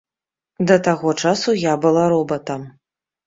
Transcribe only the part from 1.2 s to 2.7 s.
часу я была робатам.